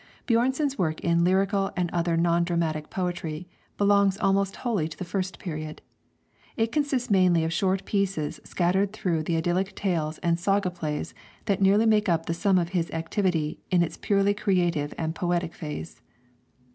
[0.27, 5.37] Björnson's work in lyrical and other non dramatic poetry belongs almost wholly to the first
[5.37, 5.79] period.
[6.57, 11.13] It consists mainly of short pieces scattered through the idyllic tales and saga plays
[11.45, 15.53] that nearly make up the sum of his activity in its purely creative and poetic
[15.53, 16.01] phase.